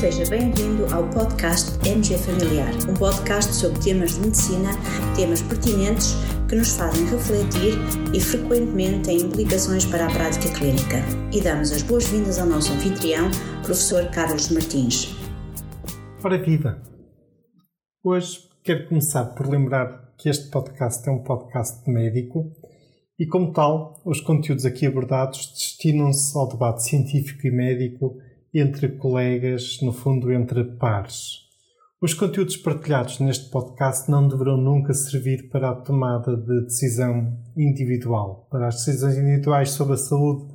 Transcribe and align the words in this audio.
Seja 0.00 0.24
bem-vindo 0.30 0.86
ao 0.94 1.06
podcast 1.10 1.78
MG 1.86 2.16
Familiar, 2.16 2.72
um 2.88 2.94
podcast 2.94 3.52
sobre 3.52 3.78
temas 3.80 4.14
de 4.14 4.20
medicina, 4.20 4.70
temas 5.14 5.42
pertinentes 5.42 6.14
que 6.48 6.56
nos 6.56 6.74
fazem 6.74 7.04
refletir 7.04 7.74
e 8.14 8.18
frequentemente 8.18 9.02
têm 9.04 9.18
implicações 9.18 9.84
para 9.84 10.06
a 10.06 10.10
prática 10.10 10.54
clínica. 10.54 10.96
E 11.30 11.42
damos 11.42 11.70
as 11.70 11.82
boas-vindas 11.82 12.38
ao 12.38 12.46
nosso 12.46 12.72
anfitrião, 12.72 13.30
professor 13.62 14.10
Carlos 14.10 14.48
Martins. 14.48 15.14
Ora 16.24 16.42
viva! 16.42 16.80
Hoje 18.02 18.38
quero 18.64 18.88
começar 18.88 19.26
por 19.34 19.50
lembrar 19.50 20.14
que 20.16 20.30
este 20.30 20.48
podcast 20.48 21.06
é 21.06 21.12
um 21.12 21.22
podcast 21.22 21.86
médico 21.90 22.50
e, 23.18 23.26
como 23.26 23.52
tal, 23.52 24.00
os 24.06 24.22
conteúdos 24.22 24.64
aqui 24.64 24.86
abordados 24.86 25.52
destinam-se 25.52 26.34
ao 26.38 26.48
debate 26.48 26.84
científico 26.84 27.46
e 27.46 27.50
médico 27.50 28.16
entre 28.52 28.88
colegas, 28.88 29.78
no 29.82 29.92
fundo, 29.92 30.32
entre 30.32 30.64
pares. 30.64 31.48
Os 32.02 32.14
conteúdos 32.14 32.56
partilhados 32.56 33.20
neste 33.20 33.50
podcast 33.50 34.10
não 34.10 34.26
deverão 34.26 34.56
nunca 34.56 34.94
servir 34.94 35.50
para 35.50 35.70
a 35.70 35.74
tomada 35.74 36.34
de 36.34 36.62
decisão 36.62 37.38
individual. 37.56 38.48
Para 38.50 38.68
as 38.68 38.76
decisões 38.76 39.18
individuais 39.18 39.70
sobre 39.72 39.94
a 39.94 39.98
saúde 39.98 40.50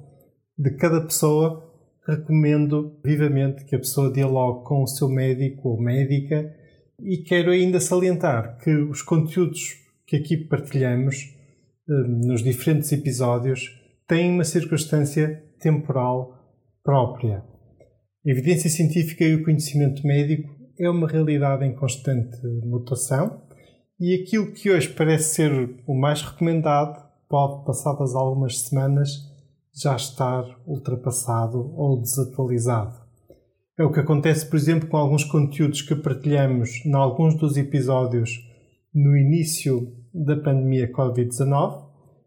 de 0.58 0.72
cada 0.72 1.02
pessoa, 1.02 1.72
recomendo 2.08 3.00
vivamente 3.04 3.64
que 3.66 3.76
a 3.76 3.80
pessoa 3.80 4.12
dialogue 4.12 4.66
com 4.66 4.82
o 4.82 4.88
seu 4.88 5.08
médico 5.08 5.70
ou 5.70 5.80
médica 5.80 6.52
e 7.00 7.18
quero 7.18 7.52
ainda 7.52 7.80
salientar 7.80 8.58
que 8.58 8.72
os 8.72 9.02
conteúdos 9.02 9.86
que 10.08 10.16
aqui 10.16 10.38
partilhamos 10.38 11.36
eh, 11.88 11.94
nos 12.08 12.42
diferentes 12.42 12.92
episódios 12.92 13.70
têm 14.08 14.32
uma 14.32 14.44
circunstância 14.44 15.44
temporal 15.60 16.36
própria. 16.84 17.44
A 18.26 18.32
evidência 18.32 18.72
científica 18.72 19.24
e 19.24 19.36
o 19.36 19.44
conhecimento 19.44 20.06
médico 20.06 20.50
é 20.80 20.90
uma 20.90 21.08
realidade 21.08 21.64
em 21.64 21.76
constante 21.76 22.36
mutação 22.64 23.40
e 24.00 24.16
aquilo 24.16 24.52
que 24.52 24.72
hoje 24.72 24.90
parece 24.90 25.36
ser 25.36 25.76
o 25.86 25.94
mais 25.94 26.24
recomendado 26.24 27.06
pode, 27.30 27.64
passadas 27.66 28.16
algumas 28.16 28.62
semanas, 28.62 29.12
já 29.72 29.96
estar 29.96 30.44
ultrapassado 30.66 31.72
ou 31.76 32.02
desatualizado. 32.02 32.98
É 33.78 33.84
o 33.84 33.92
que 33.92 34.00
acontece, 34.00 34.50
por 34.50 34.56
exemplo, 34.56 34.90
com 34.90 34.98
alguns 34.98 35.24
conteúdos 35.24 35.84
que 35.84 35.94
partilhamos 35.94 36.84
em 36.84 36.96
alguns 36.96 37.36
dos 37.38 37.58
episódios 37.58 38.32
no 38.92 39.16
início 39.16 39.94
da 40.12 40.36
pandemia 40.36 40.92
Covid-19 40.92 41.86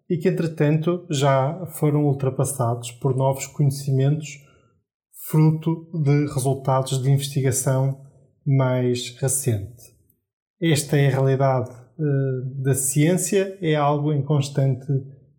e 0.09 0.17
que, 0.17 0.29
entretanto, 0.29 1.05
já 1.11 1.67
foram 1.73 2.05
ultrapassados 2.05 2.93
por 2.93 3.17
novos 3.17 3.49
conhecimentos 3.49 4.47
fruto 5.31 5.91
de 5.93 6.27
resultados 6.33 7.03
de 7.03 7.11
investigação 7.11 8.01
mais 8.47 9.15
recente. 9.21 9.95
Esta 10.61 10.97
é 10.97 11.09
a 11.09 11.11
realidade 11.11 11.71
uh, 11.71 12.63
da 12.63 12.75
ciência, 12.75 13.59
é 13.61 13.75
algo 13.75 14.11
em 14.13 14.23
constante 14.23 14.87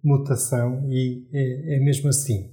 mutação 0.03 0.87
e 0.91 1.27
é, 1.33 1.77
é 1.77 1.79
mesmo 1.79 2.09
assim. 2.09 2.51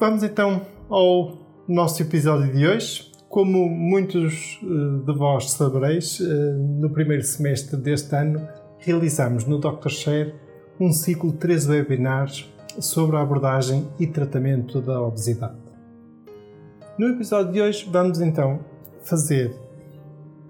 Vamos 0.00 0.24
então 0.24 0.66
ao 0.88 1.64
nosso 1.68 2.02
episódio 2.02 2.52
de 2.52 2.66
hoje. 2.66 3.08
Como 3.28 3.68
muitos 3.68 4.58
uh, 4.64 5.04
de 5.06 5.16
vós 5.16 5.52
sabereis, 5.52 6.18
uh, 6.18 6.58
no 6.80 6.92
primeiro 6.92 7.22
semestre 7.22 7.76
deste 7.76 8.16
ano 8.16 8.48
realizamos 8.78 9.44
no 9.44 9.60
Dr. 9.60 9.88
Share 9.88 10.34
um 10.80 10.90
ciclo 10.92 11.30
de 11.30 11.38
três 11.38 11.68
webinars 11.68 12.50
sobre 12.78 13.16
a 13.16 13.22
abordagem 13.22 13.88
e 13.98 14.06
tratamento 14.06 14.80
da 14.80 15.00
obesidade. 15.00 15.56
No 16.98 17.08
episódio 17.08 17.52
de 17.52 17.60
hoje, 17.60 17.88
vamos 17.90 18.20
então 18.20 18.60
fazer, 19.02 19.54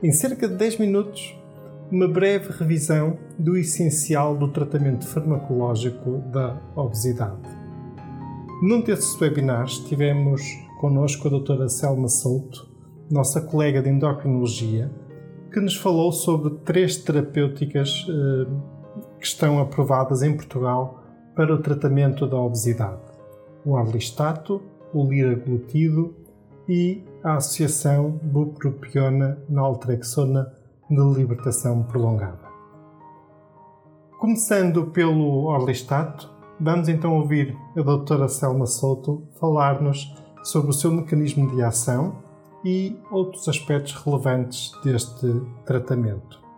em 0.02 0.12
cerca 0.12 0.48
de 0.48 0.56
10 0.56 0.78
minutos, 0.78 1.36
uma 1.90 2.06
breve 2.06 2.52
revisão 2.52 3.18
do 3.38 3.56
essencial 3.56 4.36
do 4.36 4.48
tratamento 4.48 5.06
farmacológico 5.06 6.18
da 6.32 6.60
obesidade. 6.76 7.40
Num 8.62 8.80
desses 8.80 9.18
webinars, 9.20 9.78
tivemos 9.80 10.42
connosco 10.80 11.26
a 11.26 11.30
doutora 11.30 11.68
Selma 11.68 12.08
Souto, 12.08 12.68
nossa 13.10 13.40
colega 13.40 13.82
de 13.82 13.88
endocrinologia, 13.88 14.90
que 15.52 15.60
nos 15.60 15.74
falou 15.74 16.12
sobre 16.12 16.50
três 16.64 16.96
terapêuticas 16.96 18.06
eh, 18.08 18.46
que 19.18 19.26
estão 19.26 19.58
aprovadas 19.58 20.22
em 20.22 20.34
Portugal 20.34 20.99
para 21.34 21.54
o 21.54 21.62
tratamento 21.62 22.26
da 22.26 22.36
obesidade, 22.36 23.00
o 23.64 23.76
Arlistato, 23.76 24.62
o 24.92 25.04
liraglutido 25.04 26.14
e 26.68 27.02
a 27.22 27.34
associação 27.36 28.10
bupropiona 28.22 29.38
naltrexona 29.48 30.52
de 30.88 31.00
libertação 31.00 31.82
prolongada. 31.82 32.50
Começando 34.18 34.86
pelo 34.86 35.46
Orlistato, 35.46 36.30
vamos 36.60 36.88
então 36.88 37.16
ouvir 37.16 37.56
a 37.76 37.80
doutora 37.80 38.28
Selma 38.28 38.66
Souto 38.66 39.22
falar-nos 39.40 40.14
sobre 40.42 40.70
o 40.70 40.74
seu 40.74 40.90
mecanismo 40.90 41.54
de 41.54 41.62
ação 41.62 42.16
e 42.64 42.98
outros 43.10 43.48
aspectos 43.48 43.94
relevantes 43.94 44.72
deste 44.84 45.26
tratamento. 45.64 46.49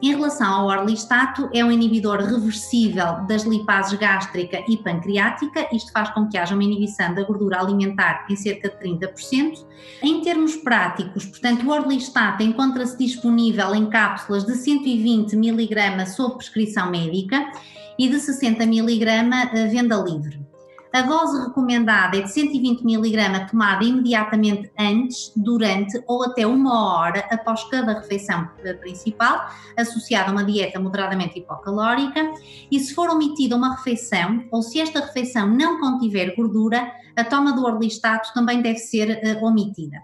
Em 0.00 0.10
relação 0.14 0.48
ao 0.48 0.66
orlistato, 0.68 1.50
é 1.52 1.64
um 1.64 1.72
inibidor 1.72 2.18
reversível 2.20 3.26
das 3.26 3.42
lipases 3.42 3.98
gástrica 3.98 4.62
e 4.68 4.76
pancreática, 4.76 5.68
isto 5.74 5.90
faz 5.90 6.10
com 6.10 6.28
que 6.28 6.38
haja 6.38 6.54
uma 6.54 6.62
inibição 6.62 7.12
da 7.14 7.24
gordura 7.24 7.60
alimentar 7.60 8.24
em 8.30 8.36
cerca 8.36 8.68
de 8.68 8.76
30%. 8.76 9.66
Em 10.00 10.20
termos 10.20 10.54
práticos, 10.54 11.26
portanto, 11.26 11.66
o 11.66 11.70
orlistato 11.70 12.44
encontra-se 12.44 12.96
disponível 12.96 13.74
em 13.74 13.90
cápsulas 13.90 14.44
de 14.44 14.54
120 14.54 15.32
mg 15.34 16.06
sob 16.06 16.36
prescrição 16.36 16.90
médica 16.90 17.50
e 17.98 18.08
de 18.08 18.20
60 18.20 18.62
mg 18.62 19.68
venda 19.68 19.96
livre. 19.96 20.47
A 20.90 21.02
dose 21.02 21.38
recomendada 21.44 22.16
é 22.16 22.22
de 22.22 22.32
120 22.32 22.80
mg 22.82 23.50
tomada 23.50 23.84
imediatamente 23.84 24.70
antes, 24.78 25.30
durante 25.36 26.02
ou 26.06 26.24
até 26.24 26.46
uma 26.46 26.96
hora 26.96 27.20
após 27.30 27.62
cada 27.64 27.92
refeição 27.92 28.48
eh, 28.64 28.72
principal, 28.72 29.50
associada 29.76 30.30
a 30.30 30.32
uma 30.32 30.44
dieta 30.44 30.80
moderadamente 30.80 31.38
hipocalórica. 31.38 32.32
E 32.70 32.80
se 32.80 32.94
for 32.94 33.10
omitida 33.10 33.54
uma 33.54 33.76
refeição, 33.76 34.44
ou 34.50 34.62
se 34.62 34.80
esta 34.80 35.00
refeição 35.00 35.46
não 35.46 35.78
contiver 35.78 36.34
gordura, 36.34 36.90
a 37.14 37.24
toma 37.24 37.52
do 37.52 37.64
orlistato 37.64 38.32
também 38.32 38.62
deve 38.62 38.78
ser 38.78 39.20
uh, 39.22 39.44
omitida. 39.44 39.98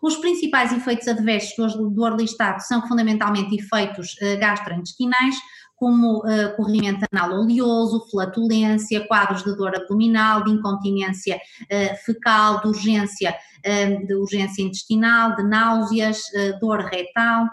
Os 0.00 0.16
principais 0.16 0.72
efeitos 0.72 1.06
adversos 1.06 1.74
do 1.76 2.02
orlistato 2.02 2.62
são 2.62 2.86
fundamentalmente 2.86 3.54
efeitos 3.54 4.14
uh, 4.14 4.38
gastrointestinais, 4.38 5.34
como 5.80 6.18
uh, 6.18 6.54
corrimento 6.56 7.06
anal 7.10 7.40
oleoso, 7.40 8.06
flatulência, 8.10 9.06
quadros 9.08 9.42
de 9.42 9.56
dor 9.56 9.74
abdominal, 9.74 10.44
de 10.44 10.50
incontinência 10.50 11.36
uh, 11.36 11.96
fecal, 12.04 12.60
de 12.60 12.68
urgência, 12.68 13.34
uh, 13.64 14.06
de 14.06 14.14
urgência 14.14 14.62
intestinal, 14.62 15.34
de 15.36 15.42
náuseas, 15.42 16.20
dor 16.60 16.80
retal. 16.80 17.48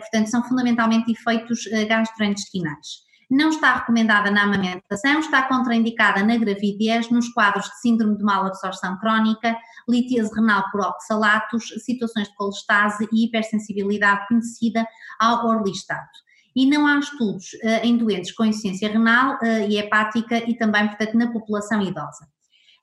portanto, 0.00 0.28
são 0.28 0.42
fundamentalmente 0.42 1.12
efeitos 1.12 1.60
gastrointestinais. 1.88 3.06
Não 3.30 3.50
está 3.50 3.74
recomendada 3.76 4.30
na 4.30 4.44
amamentação, 4.44 5.18
está 5.18 5.42
contraindicada 5.42 6.22
na 6.22 6.36
gravidez, 6.36 7.10
nos 7.10 7.28
quadros 7.28 7.66
de 7.66 7.80
síndrome 7.80 8.16
de 8.16 8.24
malabsorção 8.24 8.98
crónica, 8.98 9.56
litíase 9.88 10.32
renal 10.34 10.64
por 10.70 10.80
oxalatos, 10.80 11.64
situações 11.84 12.28
de 12.28 12.34
colestase 12.36 13.08
e 13.12 13.24
hipersensibilidade 13.24 14.26
conhecida 14.28 14.86
ao 15.18 15.46
orlistato 15.46 16.25
e 16.56 16.64
não 16.64 16.86
há 16.86 16.98
estudos 16.98 17.52
uh, 17.62 17.84
em 17.84 17.98
doentes 17.98 18.32
com 18.32 18.46
insuficiência 18.46 18.88
renal 18.88 19.34
uh, 19.34 19.68
e 19.68 19.78
hepática 19.78 20.38
e 20.38 20.54
também, 20.56 20.88
portanto, 20.88 21.14
na 21.18 21.30
população 21.30 21.82
idosa. 21.82 22.26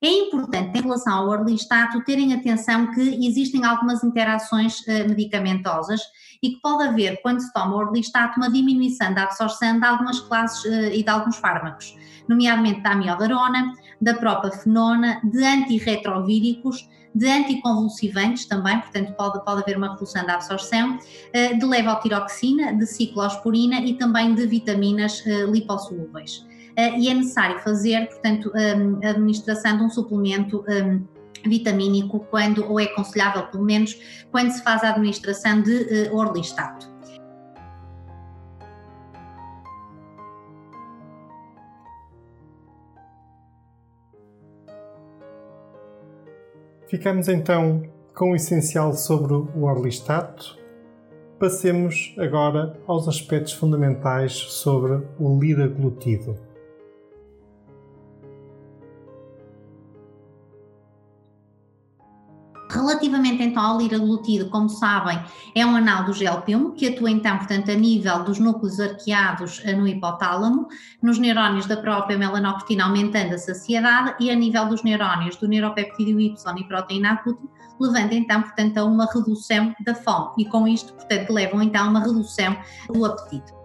É 0.03 0.11
importante, 0.11 0.77
em 0.77 0.81
relação 0.81 1.13
ao 1.13 1.29
orlistato, 1.29 2.03
terem 2.03 2.33
atenção 2.33 2.91
que 2.91 3.25
existem 3.25 3.63
algumas 3.63 4.03
interações 4.03 4.81
uh, 4.81 5.07
medicamentosas 5.07 6.01
e 6.41 6.49
que 6.49 6.59
pode 6.59 6.83
haver, 6.83 7.21
quando 7.21 7.39
se 7.39 7.53
toma 7.53 7.73
o 7.73 7.79
orlistato, 7.79 8.37
uma 8.37 8.51
diminuição 8.51 9.13
da 9.13 9.23
absorção 9.23 9.79
de 9.79 9.85
algumas 9.85 10.19
classes 10.19 10.65
e 10.91 11.01
de 11.01 11.09
alguns 11.09 11.37
fármacos, 11.37 11.95
nomeadamente 12.27 12.81
da 12.81 12.91
amiodarona, 12.91 13.71
da 14.01 14.13
propafenona, 14.15 15.21
de 15.23 15.41
antirretrovíricos, 15.41 16.85
de 17.15 17.29
anticonvulsivantes 17.29 18.45
também, 18.45 18.81
portanto 18.81 19.13
pode, 19.13 19.45
pode 19.45 19.61
haver 19.61 19.77
uma 19.77 19.93
redução 19.93 20.25
da 20.25 20.33
absorção, 20.33 20.99
eh, 21.31 21.53
de 21.53 21.65
levotiroxina, 21.65 22.73
de 22.73 22.85
ciclosporina 22.87 23.79
e 23.79 23.93
também 23.93 24.35
de 24.35 24.45
vitaminas 24.47 25.23
lipossolúveis. 25.49 26.45
Eh, 26.75 26.99
e 26.99 27.09
é 27.09 27.13
necessário 27.13 27.59
fazer, 27.59 28.07
portanto, 28.07 28.51
a 29.03 29.09
administração 29.09 29.77
de 29.77 29.83
um 29.83 29.89
suplemento 29.89 30.65
vitamínico 31.45 32.25
quando, 32.31 32.65
ou 32.69 32.79
é 32.79 32.85
aconselhável 32.85 33.43
pelo 33.47 33.63
menos, 33.63 34.25
quando 34.31 34.51
se 34.51 34.63
faz 34.63 34.83
a 34.83 34.89
administração 34.89 35.61
de 35.61 36.09
orlistato. 36.11 36.93
Ficamos 46.93 47.27
então 47.27 47.81
com 48.13 48.33
o 48.33 48.35
essencial 48.35 48.93
sobre 48.93 49.33
o 49.33 49.63
orlistato. 49.63 50.59
Passemos 51.39 52.13
agora 52.19 52.79
aos 52.85 53.07
aspectos 53.07 53.53
fundamentais 53.53 54.33
sobre 54.33 55.01
o 55.19 55.39
liraglutido. 55.39 56.37
Relativamente 63.33 63.43
então 63.43 63.63
ao 63.63 63.77
liraglutido, 63.77 64.49
como 64.49 64.69
sabem, 64.69 65.19
é 65.55 65.65
um 65.65 65.75
anal 65.75 66.05
do 66.05 66.13
gelpium 66.13 66.71
que 66.71 66.87
atua 66.87 67.09
então, 67.09 67.37
portanto, 67.37 67.71
a 67.71 67.75
nível 67.75 68.23
dos 68.23 68.39
núcleos 68.39 68.79
arqueados 68.79 69.61
eh, 69.63 69.73
no 69.73 69.87
hipotálamo, 69.87 70.67
nos 71.01 71.17
neurónios 71.17 71.65
da 71.65 71.77
própria 71.77 72.17
melanocrotina 72.17 72.85
aumentando 72.85 73.33
a 73.33 73.37
saciedade 73.37 74.15
e 74.19 74.29
a 74.29 74.35
nível 74.35 74.67
dos 74.67 74.83
neurónios 74.83 75.35
do 75.37 75.47
neuropeptídeo 75.47 76.19
Y 76.19 76.57
e 76.57 76.63
proteína 76.67 77.21
glúten, 77.23 77.49
levando 77.79 78.13
então, 78.13 78.41
portanto, 78.41 78.77
a 78.77 78.85
uma 78.85 79.07
redução 79.11 79.73
da 79.83 79.95
fome 79.95 80.31
e 80.37 80.45
com 80.45 80.67
isto, 80.67 80.93
portanto, 80.93 81.31
levam 81.31 81.61
então 81.61 81.85
a 81.85 81.89
uma 81.89 81.99
redução 81.99 82.55
do 82.89 83.05
apetite. 83.05 83.62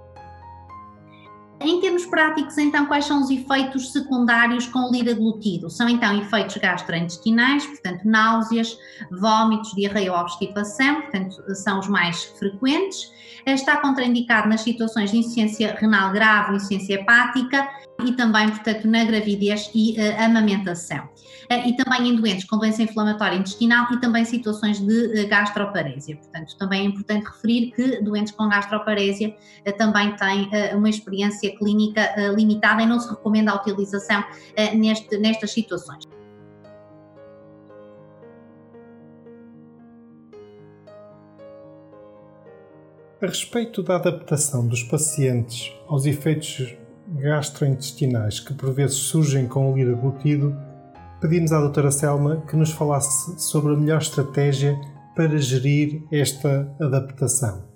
Em 1.61 1.81
termos 1.81 2.07
práticos, 2.07 2.57
então, 2.57 2.87
quais 2.87 3.05
são 3.05 3.21
os 3.21 3.31
efeitos 3.31 3.93
secundários 3.93 4.67
com 4.67 4.79
o 4.79 4.93
liraglutido? 4.93 5.69
São 5.69 5.89
então 5.89 6.17
efeitos 6.17 6.57
gastrointestinais, 6.57 7.67
portanto, 7.67 8.03
náuseas, 8.05 8.79
vômitos, 9.11 9.75
diarreia 9.75 10.13
ou 10.13 10.19
obstipação, 10.19 11.03
portanto, 11.03 11.55
são 11.57 11.81
os 11.81 11.89
mais 11.89 12.25
frequentes. 12.39 13.13
Está 13.45 13.79
contraindicado 13.79 14.49
nas 14.49 14.61
situações 14.61 15.11
de 15.11 15.19
insuficiência 15.19 15.77
renal 15.79 16.13
grave 16.13 16.51
ou 16.51 16.57
insuficiência 16.57 16.95
hepática 16.95 17.69
e 18.05 18.13
também, 18.13 18.49
portanto, 18.49 18.87
na 18.87 19.05
gravidez 19.05 19.71
e 19.75 19.97
uh, 19.99 20.23
amamentação. 20.23 21.05
Uh, 21.51 21.69
e 21.69 21.77
também 21.77 22.09
em 22.09 22.17
doentes 22.17 22.45
com 22.45 22.57
doença 22.57 22.83
inflamatória 22.83 23.37
intestinal 23.37 23.93
e 23.93 24.01
também 24.01 24.25
situações 24.25 24.79
de 24.79 25.25
uh, 25.25 25.29
gastroparésia. 25.29 26.17
Portanto, 26.17 26.57
também 26.57 26.83
é 26.83 26.85
importante 26.85 27.25
referir 27.27 27.73
que 27.73 28.01
doentes 28.03 28.33
com 28.33 28.49
gastroparésia 28.49 29.37
também 29.77 30.15
têm 30.17 30.49
uma 30.75 30.89
experiência 30.89 31.57
clínica 31.57 32.15
limitada 32.35 32.83
e 32.83 32.87
não 32.87 33.01
se 33.01 33.11
recomenda 33.11 33.53
a 33.53 33.57
utilização 33.57 34.25
neste, 34.75 35.19
nestas 35.19 35.53
situações. 35.53 36.05
A 43.21 43.27
respeito 43.27 43.83
da 43.83 43.97
adaptação 43.97 44.67
dos 44.67 44.83
pacientes 44.85 45.73
aos 45.89 46.07
efeitos 46.07 46.77
gastrointestinais 47.17 48.41
que 48.41 48.55
por 48.55 48.73
vezes 48.73 48.97
surgem 48.97 49.47
com 49.47 49.73
o 49.73 49.77
líder 49.77 49.97
glutido, 49.97 50.57
pedimos 51.21 51.53
à 51.53 51.61
doutora 51.61 51.91
Selma 51.91 52.43
que 52.49 52.57
nos 52.57 52.73
falasse 52.73 53.39
sobre 53.41 53.73
a 53.73 53.77
melhor 53.77 54.01
estratégia 54.01 54.79
para 55.15 55.37
gerir 55.39 56.03
esta 56.13 56.75
adaptação. 56.81 57.68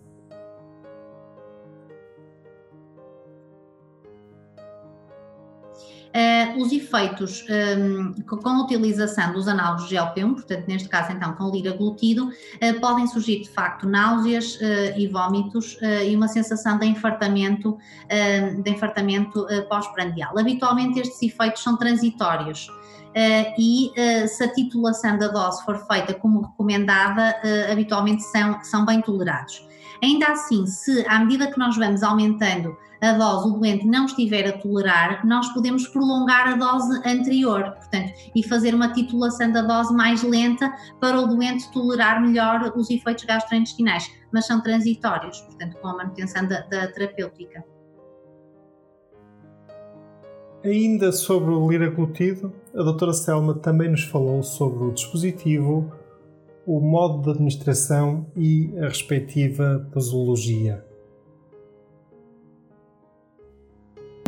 Os 6.57 6.73
efeitos 6.73 7.45
um, 7.79 8.13
com 8.23 8.49
a 8.49 8.63
utilização 8.65 9.33
dos 9.33 9.49
análogos 9.49 9.89
GLP-1, 9.91 10.35
portanto, 10.35 10.65
neste 10.69 10.89
caso, 10.89 11.13
então, 11.13 11.35
com 11.35 11.51
liraglutido, 11.51 12.27
uh, 12.27 12.81
podem 12.81 13.07
surgir, 13.07 13.43
de 13.43 13.49
facto, 13.49 13.89
náuseas 13.89 14.57
uh, 14.57 14.99
e 14.99 15.07
vômitos 15.07 15.79
e 16.07 16.15
uma 16.15 16.29
sensação 16.29 16.79
de 16.79 16.87
infartamento, 16.87 17.79
de 18.63 18.71
infartamento 18.71 19.47
pós-prandial. 19.69 20.39
Habitualmente, 20.39 21.01
estes 21.01 21.23
efeitos 21.23 21.63
são 21.63 21.77
transitórios. 21.77 22.69
Uh, 23.13 23.53
e 23.59 23.91
uh, 23.91 24.27
se 24.27 24.43
a 24.43 24.49
titulação 24.53 25.19
da 25.19 25.29
dose 25.29 25.63
for 25.65 25.87
feita 25.87 26.15
como 26.15 26.41
recomendada, 26.41 27.39
uh, 27.45 27.73
habitualmente 27.73 28.23
são, 28.23 28.65
são 28.65 28.87
bem 28.87 29.03
tolerados. 29.03 29.63
Ainda 30.03 30.33
assim, 30.33 30.67
se 30.67 31.07
à 31.07 31.21
medida 31.21 31.51
que 31.51 31.59
nós 31.59 31.77
vamos 31.77 32.03
aumentando 32.03 32.77
a 33.01 33.13
dose, 33.13 33.49
o 33.49 33.53
doente 33.53 33.87
não 33.87 34.07
estiver 34.07 34.49
a 34.49 34.59
tolerar, 34.59 35.25
nós 35.25 35.49
podemos 35.53 35.87
prolongar 35.89 36.49
a 36.49 36.57
dose 36.57 36.99
anterior, 37.07 37.71
portanto, 37.73 38.13
e 38.35 38.43
fazer 38.43 38.75
uma 38.75 38.93
titulação 38.93 39.53
da 39.53 39.63
dose 39.63 39.95
mais 39.95 40.23
lenta 40.25 40.73
para 41.01 41.21
o 41.21 41.27
doente 41.27 41.71
tolerar 41.73 42.21
melhor 42.21 42.73
os 42.77 42.91
efeitos 42.91 43.25
gastrointestinais, 43.25 44.11
mas 44.33 44.47
são 44.47 44.61
transitórios, 44.61 45.41
portanto, 45.41 45.77
com 45.81 45.89
a 45.89 45.97
manutenção 45.97 46.47
da, 46.49 46.61
da 46.63 46.89
terapêutica. 46.89 47.65
Ainda 50.65 51.13
sobre 51.13 51.53
o 51.53 51.69
liraglutido, 51.69 52.53
a 52.75 52.83
doutora 52.83 53.13
Selma 53.13 53.55
também 53.55 53.91
nos 53.91 54.05
falou 54.05 54.43
sobre 54.43 54.85
o 54.85 54.93
dispositivo 54.93 55.93
o 56.67 56.81
modo 56.81 57.23
de 57.23 57.31
administração 57.31 58.27
e 58.37 58.73
a 58.79 58.89
respectiva 58.89 59.89
posologia. 59.93 60.85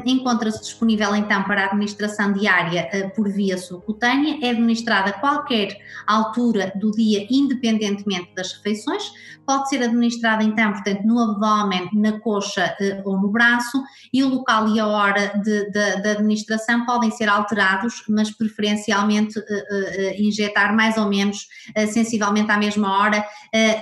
Encontra-se 0.05 0.61
disponível 0.61 1.15
então 1.15 1.43
para 1.45 1.63
a 1.63 1.67
administração 1.67 2.33
diária 2.33 2.89
uh, 2.93 3.15
por 3.15 3.29
via 3.29 3.57
subcutânea, 3.59 4.39
é 4.43 4.51
administrada 4.51 5.11
a 5.11 5.13
qualquer 5.13 5.79
altura 6.07 6.73
do 6.77 6.91
dia, 6.91 7.27
independentemente 7.31 8.35
das 8.35 8.53
refeições, 8.53 9.13
pode 9.47 9.69
ser 9.69 9.83
administrada 9.83 10.43
então, 10.43 10.73
portanto, 10.73 11.03
no 11.05 11.19
abdômen, 11.19 11.89
na 11.93 12.21
coxa 12.21 12.77
uh, 12.81 13.09
ou 13.09 13.21
no 13.21 13.29
braço, 13.31 13.83
e 14.13 14.23
o 14.23 14.29
local 14.29 14.69
e 14.69 14.81
a 14.81 14.87
hora 14.87 15.41
de 15.43 16.09
administração 16.09 16.85
podem 16.85 17.11
ser 17.11 17.29
alterados, 17.29 18.05
mas 18.09 18.31
preferencialmente 18.31 19.39
uh, 19.39 19.45
injetar 20.19 20.75
mais 20.75 20.97
ou 20.97 21.09
menos 21.09 21.49
sensivelmente 21.93 22.51
à 22.51 22.59
mesma 22.59 22.99
hora 22.99 23.25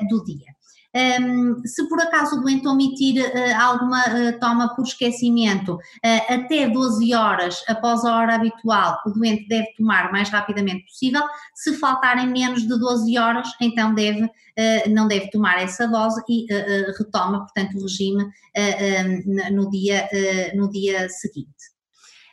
do 0.08 0.22
dia. 0.24 0.51
Um, 0.94 1.66
se 1.66 1.88
por 1.88 2.00
acaso 2.00 2.36
o 2.36 2.42
doente 2.42 2.68
omitir 2.68 3.24
uh, 3.24 3.60
alguma 3.60 4.04
uh, 4.08 4.38
toma 4.38 4.74
por 4.74 4.84
esquecimento, 4.84 5.74
uh, 5.74 6.34
até 6.34 6.68
12 6.68 7.14
horas 7.14 7.64
após 7.66 8.04
a 8.04 8.14
hora 8.14 8.34
habitual, 8.34 9.00
o 9.06 9.10
doente 9.10 9.48
deve 9.48 9.72
tomar 9.76 10.10
o 10.10 10.12
mais 10.12 10.28
rapidamente 10.28 10.84
possível. 10.84 11.22
Se 11.54 11.78
faltarem 11.78 12.28
menos 12.28 12.62
de 12.62 12.78
12 12.78 13.18
horas, 13.18 13.48
então 13.60 13.94
deve, 13.94 14.28
não 14.90 15.08
deve 15.08 15.30
tomar 15.30 15.62
essa 15.62 15.86
dose 15.86 16.22
e 16.28 16.46
retoma, 16.98 17.40
portanto, 17.40 17.76
o 17.76 17.82
regime 17.82 18.26
no, 19.50 19.70
dia, 19.70 20.08
no 20.54 20.70
dia 20.70 21.08
seguinte. 21.08 21.71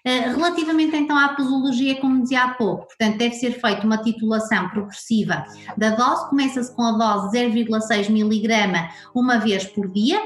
Eh, 0.06 0.30
relativamente 0.30 0.96
então 0.96 1.18
à 1.18 1.30
posologia, 1.30 2.00
como 2.00 2.22
dizia 2.22 2.44
há 2.44 2.54
pouco, 2.54 2.88
portanto, 2.88 3.18
deve 3.18 3.36
ser 3.36 3.52
feita 3.52 3.86
uma 3.86 3.98
titulação 3.98 4.70
progressiva 4.70 5.44
da 5.78 5.92
dose, 5.92 6.30
começa-se 6.30 6.74
com 6.76 6.84
a 6.84 6.92
dose 6.92 7.38
0,6 7.38 8.10
miligrama 8.10 8.90
uma 9.14 9.38
vez 9.38 9.66
por 9.66 9.90
dia, 9.90 10.22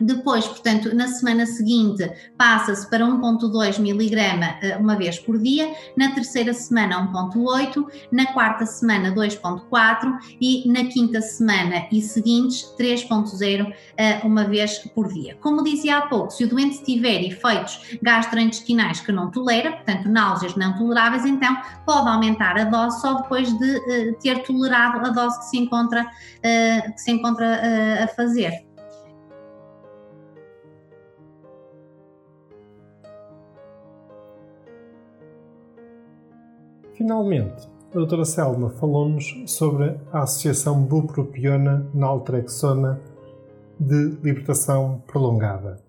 depois, 0.00 0.46
portanto, 0.46 0.94
na 0.94 1.06
semana 1.08 1.46
seguinte 1.46 2.10
passa-se 2.36 2.88
para 2.90 3.04
1.2 3.04 3.78
miligrama 3.78 4.56
eh, 4.60 4.76
uma 4.76 4.96
vez 4.96 5.18
por 5.18 5.38
dia, 5.38 5.72
na 5.96 6.12
terceira 6.12 6.52
semana 6.52 7.08
1.8, 7.12 7.86
na 8.10 8.26
quarta 8.32 8.66
semana 8.66 9.14
2.4 9.14 10.18
e 10.40 10.68
na 10.70 10.84
quinta 10.86 11.20
semana 11.20 11.86
e 11.92 12.02
seguintes 12.02 12.74
3.0 12.78 13.72
eh, 13.96 14.20
uma 14.24 14.44
vez 14.44 14.78
por 14.94 15.12
dia. 15.12 15.36
Como 15.40 15.62
dizia 15.62 15.98
há 15.98 16.02
pouco, 16.02 16.30
se 16.30 16.44
o 16.44 16.48
doente 16.48 16.82
tiver 16.82 17.22
efeitos 17.22 17.96
gastrointestinais 18.02 19.00
que 19.00 19.12
não 19.12 19.30
tolera, 19.30 19.72
portanto 19.72 20.08
náuseas 20.08 20.56
não 20.56 20.76
toleráveis, 20.76 21.24
então 21.24 21.56
pode 21.86 22.08
aumentar 22.08 22.58
a 22.58 22.64
dose 22.64 23.00
só 23.00 23.14
depois 23.14 23.56
de 23.58 23.76
eh, 23.76 24.12
ter 24.20 24.42
tolerado 24.42 25.06
a 25.06 25.10
dose 25.10 25.38
que 25.38 25.44
se 25.46 25.58
encontra, 25.58 26.04
que 26.42 27.00
se 27.00 27.10
encontra 27.10 28.04
a 28.04 28.08
fazer. 28.08 28.73
Finalmente, 36.96 37.68
a 37.92 37.94
doutora 37.94 38.24
Selma 38.24 38.70
falou-nos 38.70 39.44
sobre 39.46 39.94
a 40.12 40.22
associação 40.22 40.82
bupropiona-naltrexona 40.82 43.00
de 43.78 44.16
libertação 44.22 45.02
prolongada. 45.06 45.84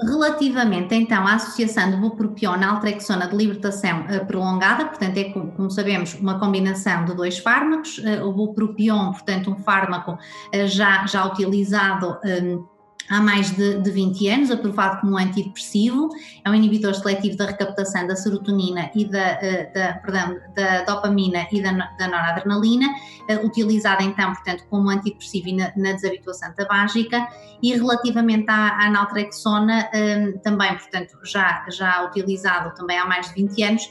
Relativamente 0.00 0.94
então 0.94 1.26
à 1.26 1.34
associação 1.34 1.90
de 1.90 1.96
bupropiona 1.96 2.70
altrexona 2.70 3.26
de 3.26 3.36
libertação 3.36 4.02
uh, 4.02 4.24
prolongada, 4.26 4.84
portanto 4.84 5.16
é 5.16 5.24
como 5.24 5.68
sabemos 5.70 6.14
uma 6.14 6.38
combinação 6.38 7.04
de 7.04 7.16
dois 7.16 7.38
fármacos, 7.38 7.98
uh, 7.98 8.24
o 8.24 8.32
bupropion, 8.32 9.10
portanto 9.10 9.50
um 9.50 9.56
fármaco 9.56 10.12
uh, 10.12 10.66
já, 10.66 11.04
já 11.06 11.26
utilizado 11.26 12.16
um, 12.24 12.64
há 13.10 13.20
mais 13.20 13.50
de, 13.56 13.80
de 13.80 13.90
20 13.90 14.28
anos, 14.28 14.50
aprovado 14.50 15.00
como 15.00 15.16
antidepressivo, 15.16 16.08
é 16.44 16.50
um 16.50 16.54
inibidor 16.54 16.94
seletivo 16.94 17.36
da 17.36 17.46
recaptação 17.46 18.06
da 18.06 18.14
serotonina 18.14 18.90
e 18.94 19.04
da, 19.04 19.18
eh, 19.18 19.70
da, 19.74 19.94
perdão, 19.94 20.36
da 20.54 20.82
dopamina 20.82 21.46
e 21.50 21.62
da, 21.62 21.72
da 21.72 22.08
noradrenalina, 22.08 22.86
eh, 23.28 23.36
utilizado 23.36 24.02
então, 24.02 24.32
portanto, 24.32 24.64
como 24.68 24.90
antidepressivo 24.90 25.56
na, 25.56 25.72
na 25.76 25.92
desabituação 25.92 26.52
tabágica. 26.54 27.26
E 27.60 27.74
relativamente 27.74 28.48
à, 28.48 28.86
à 28.86 28.90
naltrexona, 28.90 29.88
eh, 29.92 30.32
também, 30.44 30.76
portanto, 30.76 31.18
já, 31.24 31.66
já 31.70 32.04
utilizado 32.04 32.74
também 32.74 32.98
há 32.98 33.06
mais 33.06 33.28
de 33.28 33.34
20 33.34 33.62
anos 33.64 33.82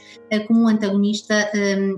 como 0.46 0.68
antagonista 0.68 1.50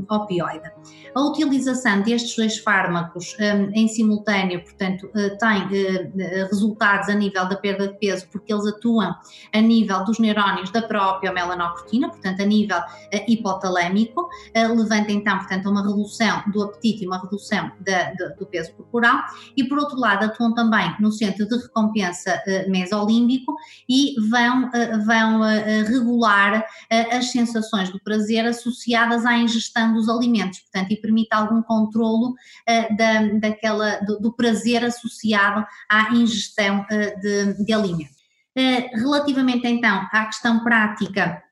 opioide. 0.08 0.70
A 1.14 1.20
utilização 1.22 2.02
destes 2.02 2.36
dois 2.36 2.58
fármacos 2.58 3.36
um, 3.40 3.70
em 3.74 3.88
simultâneo, 3.88 4.62
portanto, 4.62 5.06
uh, 5.06 5.38
tem 5.38 5.64
uh, 5.64 6.48
resultados 6.48 7.08
a 7.08 7.14
nível 7.14 7.48
da 7.48 7.56
perda 7.56 7.88
de 7.88 7.98
peso, 7.98 8.26
porque 8.30 8.52
eles 8.52 8.66
atuam 8.66 9.14
a 9.52 9.60
nível 9.60 10.04
dos 10.04 10.18
neurónios 10.18 10.70
da 10.70 10.82
própria 10.82 11.32
melanocortina, 11.32 12.08
portanto, 12.08 12.40
a 12.40 12.46
nível 12.46 12.78
uh, 12.78 13.24
hipotalâmico, 13.26 14.28
levanta 14.54 15.10
então, 15.10 15.38
portanto, 15.38 15.68
uma 15.68 15.82
redução 15.82 16.42
do 16.52 16.62
apetite 16.62 17.04
e 17.04 17.06
uma 17.06 17.20
redução 17.20 17.72
da, 17.80 18.12
de, 18.12 18.36
do 18.36 18.46
peso 18.46 18.72
corporal, 18.74 19.18
e 19.56 19.64
por 19.64 19.78
outro 19.78 19.98
lado, 19.98 20.24
atuam 20.24 20.54
também 20.54 20.94
no 21.00 21.10
centro 21.10 21.46
de 21.48 21.56
recompensa 21.56 22.40
mesolímbico 22.68 23.54
e 23.88 24.14
vão, 24.28 24.70
vão 25.04 25.40
regular 25.86 26.64
as 27.10 27.30
sensações 27.30 27.90
do 27.90 28.00
prazer 28.00 28.19
associadas 28.46 29.24
à 29.24 29.36
ingestão 29.36 29.92
dos 29.92 30.08
alimentos, 30.08 30.60
portanto, 30.60 31.00
permite 31.00 31.28
algum 31.32 31.62
controlo 31.62 32.30
uh, 32.30 32.96
da, 32.96 33.22
daquela, 33.40 34.00
do, 34.00 34.18
do, 34.20 34.32
prazer 34.32 34.84
associado 34.84 35.64
à 35.88 36.14
ingestão 36.14 36.80
uh, 36.80 37.20
de, 37.20 37.64
de 37.64 37.72
alimentos. 37.72 38.20
Uh, 38.56 38.98
relativamente 38.98 39.66
então 39.66 40.06
à 40.12 40.26
questão 40.26 40.62
prática, 40.64 41.42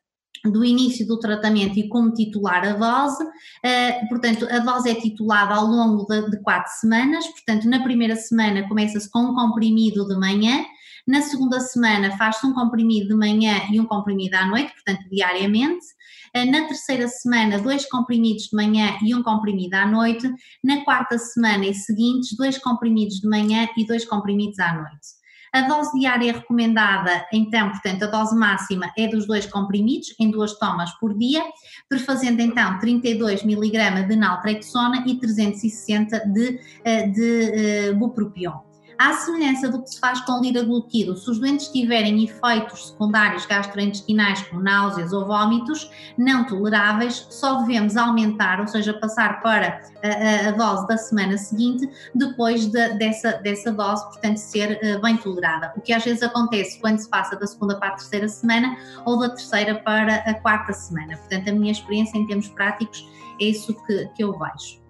do 0.44 0.64
início 0.64 1.06
do 1.06 1.18
tratamento 1.18 1.78
e 1.78 1.88
como 1.88 2.12
titular 2.12 2.64
a 2.66 2.72
dose. 2.72 3.22
Uh, 3.24 4.08
portanto, 4.08 4.46
a 4.50 4.58
dose 4.60 4.90
é 4.90 4.94
titulada 4.94 5.54
ao 5.54 5.66
longo 5.66 6.04
de, 6.06 6.30
de 6.30 6.40
quatro 6.42 6.72
semanas. 6.72 7.26
Portanto, 7.26 7.68
na 7.68 7.82
primeira 7.82 8.16
semana 8.16 8.66
começa-se 8.68 9.10
com 9.10 9.20
um 9.20 9.34
comprimido 9.34 10.06
de 10.06 10.16
manhã, 10.16 10.64
na 11.08 11.22
segunda 11.22 11.58
semana 11.58 12.14
faz-se 12.18 12.46
um 12.46 12.52
comprimido 12.52 13.08
de 13.08 13.14
manhã 13.14 13.62
e 13.72 13.80
um 13.80 13.86
comprimido 13.86 14.34
à 14.34 14.44
noite, 14.46 14.74
portanto, 14.74 15.08
diariamente. 15.10 15.86
Eh, 16.34 16.44
na 16.44 16.66
terceira 16.66 17.08
semana, 17.08 17.58
dois 17.58 17.88
comprimidos 17.88 18.44
de 18.44 18.54
manhã 18.54 18.98
e 19.02 19.14
um 19.14 19.22
comprimido 19.22 19.74
à 19.74 19.86
noite. 19.86 20.30
Na 20.62 20.84
quarta 20.84 21.16
semana 21.16 21.64
e 21.64 21.72
seguintes, 21.72 22.36
dois 22.36 22.58
comprimidos 22.58 23.20
de 23.20 23.26
manhã 23.26 23.66
e 23.74 23.86
dois 23.86 24.04
comprimidos 24.04 24.58
à 24.58 24.74
noite. 24.74 25.18
A 25.50 25.62
dose 25.62 25.98
diária 25.98 26.30
recomendada, 26.30 27.26
então, 27.32 27.70
portanto, 27.70 28.02
a 28.02 28.06
dose 28.08 28.36
máxima 28.36 28.92
é 28.98 29.08
dos 29.08 29.26
dois 29.26 29.46
comprimidos, 29.46 30.14
em 30.20 30.30
duas 30.30 30.58
tomas 30.58 30.92
por 30.98 31.16
dia, 31.16 31.42
prefazendo 31.88 32.42
então 32.42 32.78
32 32.78 33.44
mg 33.44 34.06
de 34.06 34.14
naltrexona 34.14 35.04
e 35.06 35.18
360 35.18 36.26
de, 36.26 36.60
eh, 36.84 37.06
de, 37.06 37.12
de 37.14 37.90
uh, 37.92 37.96
bupropion. 37.96 38.67
À 38.98 39.12
semelhança 39.12 39.68
do 39.68 39.80
que 39.80 39.90
se 39.90 40.00
faz 40.00 40.20
com 40.22 40.40
liraglutido, 40.40 41.16
se 41.16 41.30
os 41.30 41.38
doentes 41.38 41.68
tiverem 41.68 42.24
efeitos 42.24 42.88
secundários 42.88 43.46
gastrointestinais 43.46 44.42
como 44.48 44.60
náuseas 44.60 45.12
ou 45.12 45.24
vômitos 45.24 45.88
não 46.18 46.44
toleráveis, 46.44 47.24
só 47.30 47.60
devemos 47.60 47.96
aumentar, 47.96 48.58
ou 48.58 48.66
seja, 48.66 48.92
passar 48.92 49.40
para 49.40 49.80
a, 50.02 50.48
a 50.48 50.50
dose 50.50 50.88
da 50.88 50.96
semana 50.96 51.38
seguinte, 51.38 51.88
depois 52.12 52.66
de, 52.66 52.88
dessa, 52.94 53.34
dessa 53.34 53.70
dose, 53.70 54.04
portanto, 54.06 54.38
ser 54.38 54.80
uh, 54.82 55.00
bem 55.00 55.16
tolerada. 55.16 55.72
O 55.76 55.80
que 55.80 55.92
às 55.92 56.04
vezes 56.04 56.20
acontece 56.24 56.80
quando 56.80 56.98
se 56.98 57.08
passa 57.08 57.36
da 57.36 57.46
segunda 57.46 57.78
para 57.78 57.90
a 57.90 57.92
terceira 57.92 58.28
semana 58.28 58.76
ou 59.06 59.16
da 59.20 59.28
terceira 59.28 59.76
para 59.76 60.16
a 60.16 60.34
quarta 60.34 60.72
semana. 60.72 61.16
Portanto, 61.16 61.48
a 61.48 61.52
minha 61.52 61.70
experiência 61.70 62.18
em 62.18 62.26
termos 62.26 62.48
práticos 62.48 63.08
é 63.40 63.44
isso 63.44 63.72
que, 63.86 64.08
que 64.16 64.24
eu 64.24 64.36
vejo. 64.36 64.82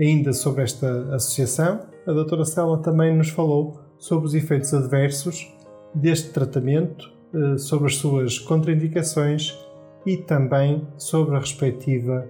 Ainda 0.00 0.32
sobre 0.32 0.62
esta 0.62 1.14
associação, 1.14 1.94
a 2.06 2.12
doutora 2.12 2.44
Selma 2.44 2.78
também 2.78 3.14
nos 3.16 3.30
falou 3.30 3.80
sobre 3.98 4.26
os 4.26 4.34
efeitos 4.34 4.72
adversos 4.72 5.52
deste 5.92 6.30
tratamento, 6.30 7.10
eh, 7.34 7.58
sobre 7.58 7.88
as 7.88 7.96
suas 7.96 8.38
contraindicações 8.38 9.58
e 10.04 10.16
também 10.16 10.86
sobre 10.96 11.34
a 11.36 11.40
respectiva 11.40 12.28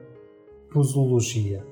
posologia. 0.72 1.64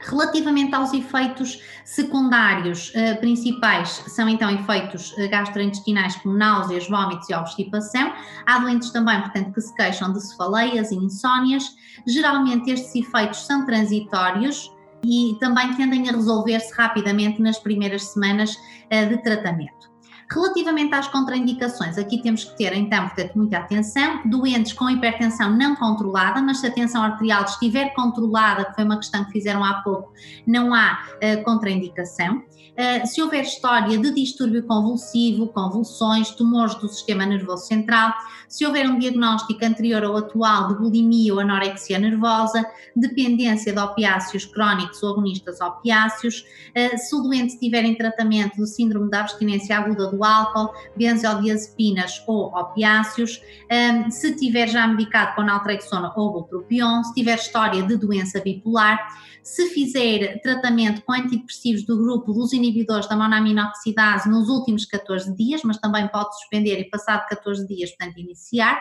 Relativamente 0.00 0.74
aos 0.74 0.92
efeitos 0.92 1.60
secundários 1.84 2.90
uh, 2.90 3.18
principais, 3.18 4.04
são 4.06 4.28
então 4.28 4.48
efeitos 4.50 5.12
uh, 5.12 5.28
gastrointestinais 5.28 6.16
como 6.16 6.36
náuseas, 6.36 6.88
vômitos 6.88 7.28
e 7.28 7.34
obstipação. 7.34 8.12
Há 8.46 8.58
doentes 8.58 8.90
também, 8.90 9.20
portanto, 9.20 9.52
que 9.52 9.60
se 9.60 9.74
queixam 9.74 10.12
de 10.12 10.20
cefaleias 10.20 10.92
e 10.92 10.96
insónias. 10.96 11.74
Geralmente 12.06 12.70
estes 12.70 12.94
efeitos 12.94 13.46
são 13.46 13.64
transitórios 13.66 14.70
e 15.06 15.38
também 15.38 15.72
tendem 15.74 16.08
a 16.08 16.12
resolver-se 16.12 16.74
rapidamente 16.74 17.40
nas 17.40 17.58
primeiras 17.58 18.02
semanas 18.08 18.54
uh, 18.54 19.08
de 19.08 19.22
tratamento. 19.22 19.94
Relativamente 20.28 20.92
às 20.92 21.06
contraindicações, 21.06 21.96
aqui 21.96 22.20
temos 22.20 22.42
que 22.42 22.56
ter 22.56 22.72
então, 22.74 23.06
portanto, 23.06 23.36
muita 23.36 23.58
atenção. 23.58 24.22
Doentes 24.24 24.72
com 24.72 24.90
hipertensão 24.90 25.56
não 25.56 25.76
controlada, 25.76 26.42
mas 26.42 26.58
se 26.58 26.66
a 26.66 26.70
tensão 26.70 27.00
arterial 27.04 27.44
estiver 27.44 27.94
controlada, 27.94 28.64
que 28.64 28.74
foi 28.74 28.82
uma 28.82 28.96
questão 28.96 29.24
que 29.24 29.30
fizeram 29.30 29.62
há 29.62 29.74
pouco, 29.82 30.12
não 30.44 30.74
há 30.74 30.98
uh, 31.22 31.44
contraindicação. 31.44 32.42
Uh, 32.72 33.06
se 33.06 33.22
houver 33.22 33.42
história 33.42 33.98
de 33.98 34.10
distúrbio 34.12 34.62
convulsivo, 34.64 35.48
convulsões, 35.48 36.30
tumores 36.30 36.74
do 36.76 36.88
sistema 36.88 37.24
nervoso 37.24 37.66
central, 37.66 38.12
se 38.48 38.66
houver 38.66 38.88
um 38.88 38.98
diagnóstico 38.98 39.64
anterior 39.64 40.04
ou 40.04 40.16
atual 40.16 40.68
de 40.68 40.74
bulimia 40.74 41.34
ou 41.34 41.40
anorexia 41.40 41.98
nervosa, 41.98 42.64
dependência 42.94 43.72
de 43.72 43.78
opiáceos 43.78 44.44
crónicos 44.44 45.02
ou 45.02 45.12
agonistas 45.12 45.60
opiáceos, 45.60 46.44
uh, 46.76 46.98
se 46.98 47.14
o 47.14 47.20
doente 47.20 47.54
estiver 47.54 47.84
em 47.84 47.94
tratamento 47.94 48.56
do 48.56 48.66
síndrome 48.66 49.10
da 49.10 49.20
abstinência 49.20 49.76
aguda 49.76 50.10
do 50.10 50.24
álcool, 50.24 50.72
benzodiazepinas 50.96 52.22
ou 52.26 52.54
opiáceos, 52.54 53.40
um, 53.70 54.10
se 54.10 54.34
tiver 54.36 54.68
já 54.68 54.86
medicado 54.86 55.34
com 55.34 55.42
naltrexona 55.42 56.12
ou 56.16 56.32
bupropion, 56.32 57.02
se 57.04 57.14
tiver 57.14 57.36
história 57.36 57.82
de 57.82 57.96
doença 57.96 58.40
bipolar, 58.40 58.98
se 59.46 59.68
fizer 59.68 60.40
tratamento 60.40 61.02
com 61.02 61.12
antidepressivos 61.12 61.84
do 61.84 61.96
grupo 61.96 62.32
dos 62.32 62.52
inibidores 62.56 63.08
da 63.08 63.16
monaminoxidase 63.16 64.28
nos 64.28 64.48
últimos 64.48 64.84
14 64.84 65.34
dias, 65.36 65.62
mas 65.62 65.78
também 65.78 66.08
pode 66.08 66.34
suspender 66.38 66.80
e 66.80 66.90
passado 66.90 67.26
14 67.28 67.66
dias, 67.66 67.90
portanto, 67.90 68.18
iniciar, 68.18 68.80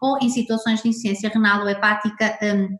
ou 0.00 0.18
em 0.18 0.28
situações 0.28 0.82
de 0.82 0.88
insuficiência 0.88 1.30
renal 1.30 1.62
ou 1.62 1.68
hepática 1.68 2.38
um, 2.42 2.78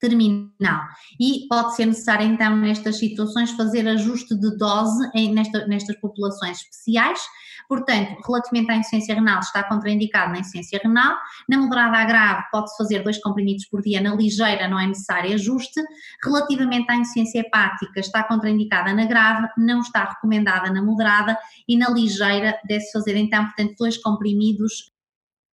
terminal. 0.00 0.80
E 1.20 1.46
pode 1.48 1.74
ser 1.74 1.86
necessário, 1.86 2.26
então, 2.26 2.56
nestas 2.56 2.98
situações, 2.98 3.50
fazer 3.52 3.88
ajuste 3.88 4.34
de 4.38 4.56
dose 4.56 5.10
em, 5.14 5.32
nesta, 5.32 5.66
nestas 5.66 5.96
populações 5.96 6.58
especiais. 6.58 7.20
Portanto, 7.68 8.16
relativamente 8.24 8.70
à 8.70 8.76
insuficiência 8.76 9.14
renal, 9.14 9.40
está 9.40 9.64
contraindicado 9.64 10.32
na 10.32 10.40
insuficiência 10.40 10.80
renal. 10.82 11.16
Na 11.48 11.58
moderada 11.58 11.96
a 11.96 12.04
grave, 12.04 12.44
pode-se 12.52 12.76
fazer 12.76 13.02
dois 13.02 13.18
comprimidos 13.18 13.66
por 13.66 13.82
dia. 13.82 14.00
Na 14.00 14.14
ligeira, 14.14 14.68
não 14.68 14.78
é 14.78 14.86
necessário 14.86 15.34
ajuste. 15.34 15.80
Relativamente 16.22 16.90
à 16.90 16.96
insuficiência 16.96 17.40
hepática, 17.40 17.98
está 18.00 18.22
contraindicada 18.22 18.92
na 18.92 19.06
grave, 19.06 19.48
não 19.58 19.80
está 19.80 20.04
recomendada 20.04 20.70
na 20.70 20.82
moderada. 20.82 21.36
E 21.68 21.76
na 21.76 21.90
ligeira, 21.90 22.58
deve-se 22.64 22.92
fazer, 22.92 23.16
então, 23.16 23.44
portanto, 23.44 23.74
dois 23.78 23.96
comprimidos. 23.96 24.92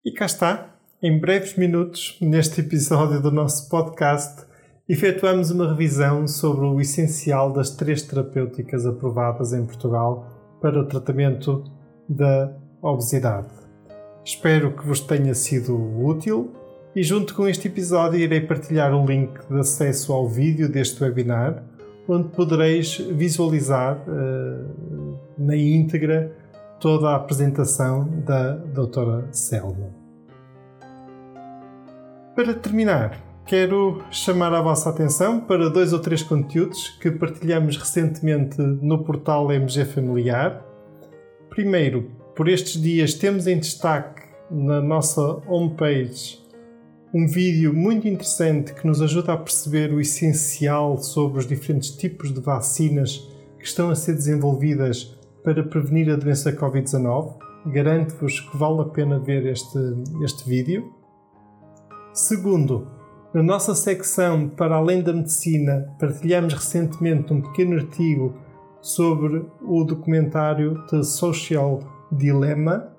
E 0.03 0.11
cá 0.11 0.25
está, 0.25 0.78
em 1.01 1.17
breves 1.17 1.55
minutos, 1.55 2.17
neste 2.19 2.59
episódio 2.59 3.21
do 3.21 3.31
nosso 3.31 3.69
podcast, 3.69 4.43
efetuamos 4.87 5.49
uma 5.49 5.69
revisão 5.69 6.27
sobre 6.27 6.65
o 6.65 6.81
essencial 6.81 7.53
das 7.53 7.69
três 7.69 8.01
terapêuticas 8.01 8.85
aprovadas 8.85 9.53
em 9.53 9.65
Portugal 9.65 10.57
para 10.61 10.77
o 10.77 10.85
tratamento 10.85 11.63
da 12.07 12.51
obesidade. 12.81 13.47
Espero 14.25 14.75
que 14.75 14.85
vos 14.85 14.99
tenha 14.99 15.33
sido 15.33 15.73
útil 16.03 16.51
e, 16.93 17.01
junto 17.01 17.33
com 17.33 17.47
este 17.47 17.69
episódio, 17.69 18.19
irei 18.19 18.41
partilhar 18.41 18.93
o 18.93 19.05
link 19.05 19.31
de 19.49 19.57
acesso 19.57 20.11
ao 20.11 20.27
vídeo 20.27 20.67
deste 20.67 21.01
webinar, 21.01 21.63
onde 22.09 22.27
podereis 22.27 22.97
visualizar 22.97 23.97
uh, 24.05 25.17
na 25.37 25.55
íntegra 25.55 26.35
toda 26.81 27.11
a 27.11 27.15
apresentação 27.15 28.05
da 28.25 28.55
doutora 28.55 29.29
Selma. 29.31 29.98
Para 32.39 32.53
terminar, 32.53 33.21
quero 33.45 34.01
chamar 34.09 34.53
a 34.53 34.61
vossa 34.61 34.89
atenção 34.89 35.41
para 35.41 35.69
dois 35.69 35.91
ou 35.91 35.99
três 35.99 36.23
conteúdos 36.23 36.87
que 37.01 37.11
partilhamos 37.11 37.75
recentemente 37.75 38.61
no 38.61 39.03
portal 39.03 39.51
MG 39.51 39.83
Familiar. 39.83 40.65
Primeiro, 41.49 42.09
por 42.37 42.47
estes 42.47 42.81
dias 42.81 43.13
temos 43.13 43.45
em 43.45 43.59
destaque 43.59 44.21
na 44.49 44.79
nossa 44.79 45.21
homepage 45.49 46.39
um 47.13 47.27
vídeo 47.27 47.73
muito 47.73 48.07
interessante 48.07 48.73
que 48.73 48.87
nos 48.87 49.01
ajuda 49.01 49.33
a 49.33 49.37
perceber 49.37 49.91
o 49.91 49.99
essencial 49.99 50.97
sobre 50.97 51.39
os 51.39 51.45
diferentes 51.45 51.89
tipos 51.89 52.33
de 52.33 52.39
vacinas 52.39 53.17
que 53.57 53.65
estão 53.65 53.89
a 53.89 53.95
ser 53.95 54.13
desenvolvidas 54.13 55.13
para 55.43 55.61
prevenir 55.61 56.09
a 56.09 56.15
doença 56.15 56.53
Covid-19. 56.53 57.35
Garanto-vos 57.65 58.39
que 58.39 58.55
vale 58.55 58.79
a 58.79 58.85
pena 58.85 59.19
ver 59.19 59.45
este, 59.45 59.77
este 60.23 60.47
vídeo. 60.47 60.97
Segundo, 62.13 62.87
na 63.33 63.43
nossa 63.43 63.75
secção 63.75 64.49
Para 64.49 64.75
Além 64.75 65.03
da 65.03 65.13
Medicina, 65.13 65.95
partilhamos 65.99 66.53
recentemente 66.53 67.31
um 67.31 67.41
pequeno 67.41 67.75
artigo 67.75 68.35
sobre 68.81 69.45
o 69.61 69.83
documentário 69.83 70.83
The 70.87 71.03
Social 71.03 71.79
Dilemma. 72.11 72.91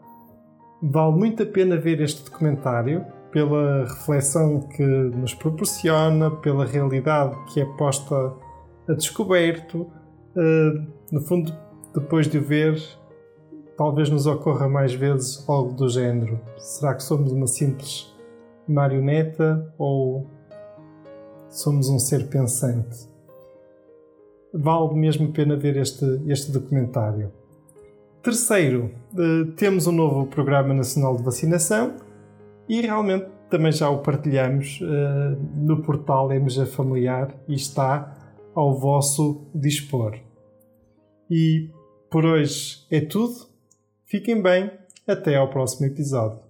Vale 0.81 1.17
muito 1.17 1.43
a 1.43 1.47
pena 1.47 1.76
ver 1.76 2.00
este 2.00 2.25
documentário 2.25 3.05
pela 3.33 3.85
reflexão 3.85 4.61
que 4.61 4.83
nos 4.83 5.35
proporciona, 5.35 6.31
pela 6.31 6.64
realidade 6.64 7.35
que 7.52 7.61
é 7.61 7.64
posta 7.76 8.33
a 8.88 8.93
descoberto. 8.93 9.90
Uh, 10.37 10.87
no 11.11 11.21
fundo, 11.23 11.52
depois 11.93 12.29
de 12.29 12.38
o 12.38 12.43
ver, 12.43 12.81
talvez 13.76 14.09
nos 14.09 14.26
ocorra 14.26 14.69
mais 14.69 14.95
vezes 14.95 15.45
algo 15.49 15.73
do 15.73 15.88
género: 15.88 16.38
será 16.57 16.95
que 16.95 17.02
somos 17.02 17.33
uma 17.33 17.49
simples 17.49 18.11
marioneta 18.71 19.73
ou 19.79 20.27
somos 21.49 21.89
um 21.89 21.99
ser 21.99 22.29
pensante? 22.29 23.09
Vale 24.53 24.95
mesmo 24.95 25.29
a 25.29 25.33
pena 25.33 25.57
ver 25.57 25.77
este, 25.77 26.05
este 26.27 26.50
documentário. 26.50 27.33
Terceiro, 28.23 28.91
uh, 29.15 29.53
temos 29.53 29.87
um 29.87 29.93
novo 29.93 30.27
Programa 30.27 30.75
Nacional 30.75 31.17
de 31.17 31.23
Vacinação 31.23 31.97
e 32.69 32.81
realmente 32.81 33.27
também 33.49 33.73
já 33.73 33.89
o 33.89 33.99
partilhamos 33.99 34.81
uh, 34.81 35.41
no 35.57 35.83
portal 35.83 36.31
MG 36.33 36.67
Familiar 36.67 37.35
e 37.49 37.55
está 37.55 38.17
ao 38.55 38.79
vosso 38.79 39.47
dispor. 39.55 40.19
E 41.31 41.71
por 42.11 42.25
hoje 42.25 42.85
é 42.91 43.00
tudo. 43.00 43.49
Fiquem 44.05 44.43
bem. 44.43 44.71
Até 45.07 45.37
ao 45.37 45.49
próximo 45.49 45.87
episódio. 45.87 46.50